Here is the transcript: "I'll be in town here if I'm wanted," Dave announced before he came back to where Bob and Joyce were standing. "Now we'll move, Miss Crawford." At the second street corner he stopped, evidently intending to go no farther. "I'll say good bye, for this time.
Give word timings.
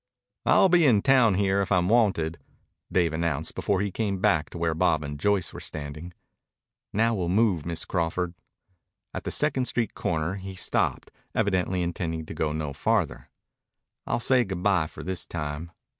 "I'll 0.47 0.67
be 0.67 0.83
in 0.87 1.03
town 1.03 1.35
here 1.35 1.61
if 1.61 1.71
I'm 1.71 1.87
wanted," 1.87 2.39
Dave 2.91 3.13
announced 3.13 3.53
before 3.53 3.81
he 3.81 3.91
came 3.91 4.17
back 4.17 4.49
to 4.49 4.57
where 4.57 4.73
Bob 4.73 5.03
and 5.03 5.19
Joyce 5.19 5.53
were 5.53 5.59
standing. 5.59 6.11
"Now 6.91 7.13
we'll 7.13 7.29
move, 7.29 7.67
Miss 7.67 7.85
Crawford." 7.85 8.33
At 9.13 9.25
the 9.25 9.31
second 9.31 9.65
street 9.65 9.93
corner 9.93 10.37
he 10.37 10.55
stopped, 10.55 11.11
evidently 11.35 11.83
intending 11.83 12.25
to 12.25 12.33
go 12.33 12.51
no 12.51 12.73
farther. 12.73 13.29
"I'll 14.07 14.19
say 14.19 14.43
good 14.43 14.63
bye, 14.63 14.87
for 14.87 15.03
this 15.03 15.27
time. 15.27 15.69